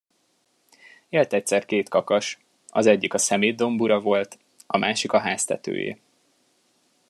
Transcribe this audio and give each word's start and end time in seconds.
Élt 1.09 1.33
egyszer 1.33 1.65
két 1.65 1.89
kakas; 1.89 2.39
az 2.67 2.85
egyik 2.85 3.13
a 3.13 3.17
szemétdomb 3.17 3.81
ura 3.81 3.99
volt, 3.99 4.37
a 4.67 4.77
másik 4.77 5.11
a 5.11 5.19
háztetőé. 5.19 5.97